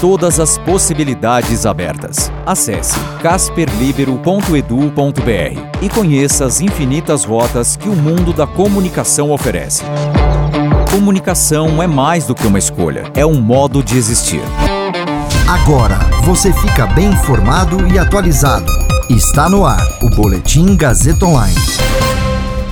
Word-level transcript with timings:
Todas 0.00 0.40
as 0.40 0.56
possibilidades 0.56 1.66
abertas. 1.66 2.32
Acesse 2.46 2.98
casperlibero.edu.br 3.22 5.82
e 5.82 5.90
conheça 5.90 6.46
as 6.46 6.62
infinitas 6.62 7.24
rotas 7.24 7.76
que 7.76 7.86
o 7.86 7.94
mundo 7.94 8.32
da 8.32 8.46
comunicação 8.46 9.30
oferece. 9.30 9.84
Comunicação 10.90 11.82
é 11.82 11.86
mais 11.86 12.24
do 12.24 12.34
que 12.34 12.46
uma 12.46 12.58
escolha, 12.58 13.12
é 13.14 13.26
um 13.26 13.42
modo 13.42 13.82
de 13.82 13.98
existir. 13.98 14.40
Agora 15.46 15.98
você 16.24 16.50
fica 16.50 16.86
bem 16.86 17.10
informado 17.10 17.86
e 17.88 17.98
atualizado. 17.98 18.72
Está 19.10 19.50
no 19.50 19.66
ar 19.66 19.86
o 20.00 20.08
Boletim 20.16 20.76
Gazeta 20.76 21.26
Online. 21.26 21.60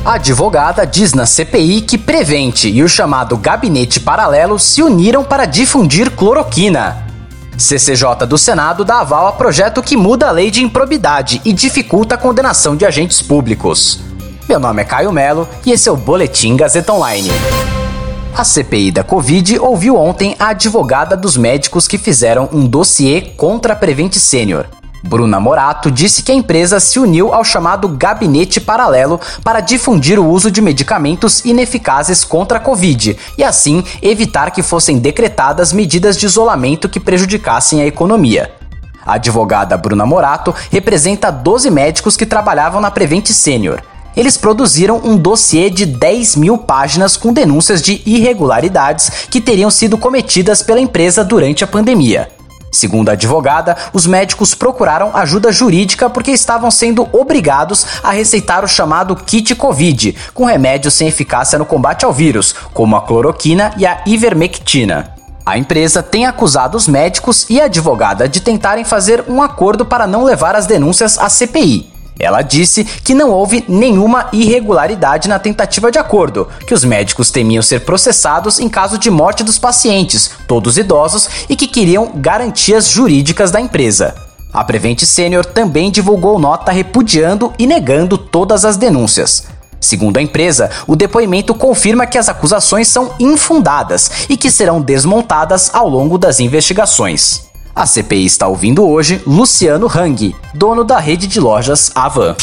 A 0.02 0.14
advogada 0.14 0.86
diz 0.86 1.12
na 1.12 1.26
CPI 1.26 1.82
que 1.82 1.98
Prevente 1.98 2.70
e 2.70 2.82
o 2.82 2.88
chamado 2.88 3.36
Gabinete 3.36 4.00
Paralelo 4.00 4.58
se 4.58 4.82
uniram 4.82 5.22
para 5.22 5.44
difundir 5.44 6.10
cloroquina. 6.12 7.07
CCJ 7.58 8.24
do 8.28 8.38
Senado 8.38 8.84
dá 8.84 9.00
aval 9.00 9.26
a 9.26 9.32
projeto 9.32 9.82
que 9.82 9.96
muda 9.96 10.28
a 10.28 10.30
lei 10.30 10.48
de 10.48 10.62
improbidade 10.62 11.42
e 11.44 11.52
dificulta 11.52 12.14
a 12.14 12.18
condenação 12.18 12.76
de 12.76 12.86
agentes 12.86 13.20
públicos. 13.20 13.98
Meu 14.48 14.60
nome 14.60 14.80
é 14.80 14.84
Caio 14.84 15.10
Melo 15.10 15.48
e 15.66 15.72
esse 15.72 15.88
é 15.88 15.92
o 15.92 15.96
Boletim 15.96 16.56
Gazeta 16.56 16.92
Online. 16.92 17.30
A 18.32 18.44
CPI 18.44 18.92
da 18.92 19.02
Covid 19.02 19.58
ouviu 19.58 19.96
ontem 19.96 20.36
a 20.38 20.50
advogada 20.50 21.16
dos 21.16 21.36
médicos 21.36 21.88
que 21.88 21.98
fizeram 21.98 22.48
um 22.52 22.64
dossiê 22.64 23.32
contra 23.36 23.72
a 23.72 23.76
Prevent 23.76 24.14
Senior. 24.14 24.66
Bruna 25.02 25.38
Morato 25.38 25.90
disse 25.90 26.22
que 26.22 26.32
a 26.32 26.34
empresa 26.34 26.80
se 26.80 26.98
uniu 26.98 27.32
ao 27.32 27.44
chamado 27.44 27.88
Gabinete 27.88 28.60
Paralelo 28.60 29.20
para 29.44 29.60
difundir 29.60 30.18
o 30.18 30.28
uso 30.28 30.50
de 30.50 30.60
medicamentos 30.60 31.44
ineficazes 31.44 32.24
contra 32.24 32.58
a 32.58 32.60
Covid 32.60 33.16
e, 33.36 33.44
assim, 33.44 33.84
evitar 34.02 34.50
que 34.50 34.62
fossem 34.62 34.98
decretadas 34.98 35.72
medidas 35.72 36.18
de 36.18 36.26
isolamento 36.26 36.88
que 36.88 36.98
prejudicassem 36.98 37.80
a 37.80 37.86
economia. 37.86 38.52
A 39.06 39.14
advogada 39.14 39.76
Bruna 39.76 40.04
Morato 40.04 40.54
representa 40.70 41.30
12 41.30 41.70
médicos 41.70 42.16
que 42.16 42.26
trabalhavam 42.26 42.80
na 42.80 42.90
Prevent 42.90 43.28
Senior. 43.28 43.80
Eles 44.16 44.36
produziram 44.36 45.00
um 45.04 45.16
dossiê 45.16 45.70
de 45.70 45.86
10 45.86 46.36
mil 46.36 46.58
páginas 46.58 47.16
com 47.16 47.32
denúncias 47.32 47.80
de 47.80 48.02
irregularidades 48.04 49.28
que 49.30 49.40
teriam 49.40 49.70
sido 49.70 49.96
cometidas 49.96 50.60
pela 50.60 50.80
empresa 50.80 51.24
durante 51.24 51.62
a 51.62 51.68
pandemia. 51.68 52.37
Segundo 52.70 53.08
a 53.08 53.12
advogada, 53.12 53.76
os 53.92 54.06
médicos 54.06 54.54
procuraram 54.54 55.16
ajuda 55.16 55.50
jurídica 55.50 56.10
porque 56.10 56.30
estavam 56.30 56.70
sendo 56.70 57.08
obrigados 57.12 57.86
a 58.02 58.10
receitar 58.10 58.64
o 58.64 58.68
chamado 58.68 59.16
kit 59.16 59.54
Covid, 59.54 60.14
com 60.34 60.44
remédios 60.44 60.94
sem 60.94 61.08
eficácia 61.08 61.58
no 61.58 61.66
combate 61.66 62.04
ao 62.04 62.12
vírus, 62.12 62.54
como 62.72 62.96
a 62.96 63.02
cloroquina 63.02 63.72
e 63.76 63.86
a 63.86 64.02
ivermectina. 64.06 65.14
A 65.44 65.56
empresa 65.56 66.02
tem 66.02 66.26
acusado 66.26 66.76
os 66.76 66.86
médicos 66.86 67.46
e 67.48 67.58
a 67.58 67.64
advogada 67.64 68.28
de 68.28 68.40
tentarem 68.40 68.84
fazer 68.84 69.24
um 69.28 69.40
acordo 69.40 69.86
para 69.86 70.06
não 70.06 70.22
levar 70.22 70.54
as 70.54 70.66
denúncias 70.66 71.18
à 71.18 71.30
CPI. 71.30 71.97
Ela 72.18 72.42
disse 72.42 72.84
que 72.84 73.14
não 73.14 73.30
houve 73.30 73.64
nenhuma 73.68 74.28
irregularidade 74.32 75.28
na 75.28 75.38
tentativa 75.38 75.90
de 75.90 75.98
acordo, 75.98 76.48
que 76.66 76.74
os 76.74 76.84
médicos 76.84 77.30
temiam 77.30 77.62
ser 77.62 77.80
processados 77.80 78.58
em 78.58 78.68
caso 78.68 78.98
de 78.98 79.10
morte 79.10 79.44
dos 79.44 79.58
pacientes, 79.58 80.32
todos 80.46 80.76
idosos, 80.76 81.28
e 81.48 81.54
que 81.54 81.68
queriam 81.68 82.12
garantias 82.16 82.88
jurídicas 82.88 83.50
da 83.50 83.60
empresa. 83.60 84.14
A 84.52 84.64
Prevent 84.64 85.04
Senior 85.04 85.44
também 85.44 85.90
divulgou 85.90 86.38
nota 86.38 86.72
repudiando 86.72 87.52
e 87.58 87.66
negando 87.66 88.18
todas 88.18 88.64
as 88.64 88.76
denúncias. 88.76 89.46
Segundo 89.80 90.16
a 90.16 90.22
empresa, 90.22 90.70
o 90.86 90.96
depoimento 90.96 91.54
confirma 91.54 92.06
que 92.06 92.18
as 92.18 92.28
acusações 92.28 92.88
são 92.88 93.14
infundadas 93.20 94.10
e 94.28 94.36
que 94.36 94.50
serão 94.50 94.80
desmontadas 94.80 95.70
ao 95.72 95.88
longo 95.88 96.18
das 96.18 96.40
investigações. 96.40 97.47
A 97.78 97.86
CPI 97.86 98.26
está 98.26 98.48
ouvindo 98.48 98.84
hoje 98.84 99.22
Luciano 99.24 99.86
Hang, 99.86 100.34
dono 100.52 100.82
da 100.82 100.98
rede 100.98 101.28
de 101.28 101.38
lojas 101.38 101.92
Avan. 101.94 102.34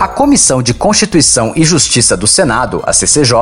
A 0.00 0.08
Comissão 0.08 0.62
de 0.62 0.72
Constituição 0.72 1.52
e 1.54 1.62
Justiça 1.62 2.16
do 2.16 2.26
Senado, 2.26 2.82
a 2.86 2.92
CCJ, 2.94 3.36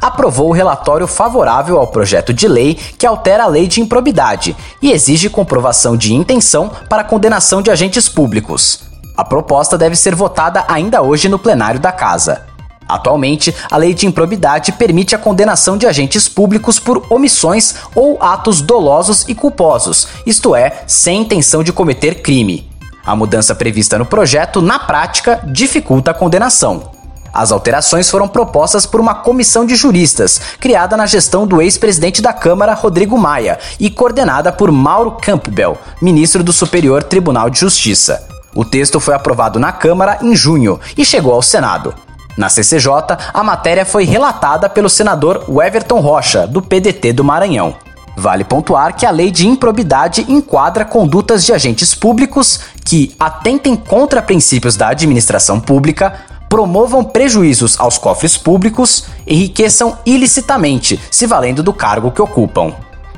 aprovou 0.00 0.50
o 0.50 0.52
relatório 0.52 1.08
favorável 1.08 1.76
ao 1.76 1.88
projeto 1.88 2.32
de 2.32 2.46
lei 2.46 2.76
que 2.76 3.04
altera 3.04 3.42
a 3.42 3.48
lei 3.48 3.66
de 3.66 3.80
improbidade 3.80 4.56
e 4.80 4.92
exige 4.92 5.28
comprovação 5.28 5.96
de 5.96 6.14
intenção 6.14 6.70
para 6.88 7.02
condenação 7.02 7.60
de 7.60 7.72
agentes 7.72 8.08
públicos. 8.08 8.82
A 9.16 9.24
proposta 9.24 9.76
deve 9.76 9.96
ser 9.96 10.14
votada 10.14 10.64
ainda 10.68 11.02
hoje 11.02 11.28
no 11.28 11.40
plenário 11.40 11.80
da 11.80 11.90
Casa. 11.90 12.47
Atualmente, 12.88 13.54
a 13.70 13.76
lei 13.76 13.92
de 13.92 14.06
improbidade 14.06 14.72
permite 14.72 15.14
a 15.14 15.18
condenação 15.18 15.76
de 15.76 15.86
agentes 15.86 16.26
públicos 16.28 16.80
por 16.80 17.04
omissões 17.10 17.74
ou 17.94 18.16
atos 18.22 18.62
dolosos 18.62 19.26
e 19.28 19.34
culposos, 19.34 20.08
isto 20.24 20.56
é, 20.56 20.82
sem 20.86 21.20
intenção 21.20 21.62
de 21.62 21.72
cometer 21.72 22.22
crime. 22.22 22.70
A 23.04 23.14
mudança 23.14 23.54
prevista 23.54 23.98
no 23.98 24.06
projeto, 24.06 24.62
na 24.62 24.78
prática, 24.78 25.40
dificulta 25.46 26.12
a 26.12 26.14
condenação. 26.14 26.90
As 27.32 27.52
alterações 27.52 28.08
foram 28.10 28.26
propostas 28.26 28.86
por 28.86 29.00
uma 29.00 29.14
comissão 29.16 29.66
de 29.66 29.76
juristas, 29.76 30.40
criada 30.58 30.96
na 30.96 31.06
gestão 31.06 31.46
do 31.46 31.60
ex-presidente 31.60 32.22
da 32.22 32.32
Câmara, 32.32 32.74
Rodrigo 32.74 33.18
Maia, 33.18 33.58
e 33.78 33.90
coordenada 33.90 34.50
por 34.50 34.72
Mauro 34.72 35.12
Campbell, 35.12 35.78
ministro 36.00 36.42
do 36.42 36.52
Superior 36.52 37.02
Tribunal 37.02 37.50
de 37.50 37.60
Justiça. 37.60 38.26
O 38.54 38.64
texto 38.64 38.98
foi 38.98 39.14
aprovado 39.14 39.58
na 39.58 39.72
Câmara 39.72 40.18
em 40.22 40.34
junho 40.34 40.80
e 40.96 41.04
chegou 41.04 41.32
ao 41.32 41.42
Senado. 41.42 42.07
Na 42.38 42.48
CCJ, 42.48 42.92
a 43.34 43.42
matéria 43.42 43.84
foi 43.84 44.04
relatada 44.04 44.68
pelo 44.68 44.88
senador 44.88 45.44
Weverton 45.48 45.98
Rocha, 45.98 46.46
do 46.46 46.62
PDT 46.62 47.12
do 47.12 47.24
Maranhão. 47.24 47.74
Vale 48.16 48.44
pontuar 48.44 48.94
que 48.94 49.04
a 49.04 49.10
lei 49.10 49.32
de 49.32 49.48
improbidade 49.48 50.24
enquadra 50.28 50.84
condutas 50.84 51.44
de 51.44 51.52
agentes 51.52 51.96
públicos 51.96 52.60
que 52.84 53.12
atentem 53.18 53.74
contra 53.74 54.22
princípios 54.22 54.76
da 54.76 54.90
administração 54.90 55.58
pública, 55.58 56.14
promovam 56.48 57.02
prejuízos 57.02 57.78
aos 57.80 57.98
cofres 57.98 58.36
públicos, 58.36 59.06
enriqueçam 59.26 59.98
ilicitamente, 60.06 61.00
se 61.10 61.26
valendo 61.26 61.60
do 61.60 61.72
cargo 61.72 62.12
que 62.12 62.22
ocupam. 62.22 62.72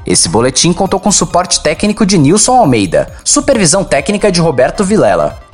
Esse 0.07 0.31
boletim 0.31 0.73
contou 0.73 0.99
com 0.99 1.13
suporte 1.13 1.63
técnico 1.63 2.07
de 2.07 2.17
Nilson 2.17 2.57
Almeida, 2.57 3.13
supervisão 3.23 3.85
técnica 3.85 4.33
de 4.33 4.41
Roberto 4.41 4.83
Vilela. 4.83 5.50